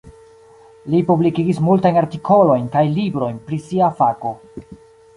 Li 0.93 1.01
publikigis 1.09 1.61
multajn 1.67 2.01
artikolojn 2.03 2.67
kaj 2.79 2.85
librojn 2.99 3.41
pri 3.51 3.63
sia 3.71 3.95
fako. 4.03 4.37